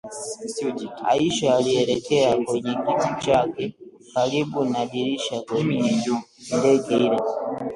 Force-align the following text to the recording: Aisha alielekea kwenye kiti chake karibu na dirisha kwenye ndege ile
Aisha 1.05 1.55
alielekea 1.55 2.37
kwenye 2.37 2.75
kiti 2.75 3.15
chake 3.25 3.75
karibu 4.13 4.65
na 4.65 4.85
dirisha 4.85 5.41
kwenye 5.41 6.01
ndege 6.57 6.95
ile 6.95 7.17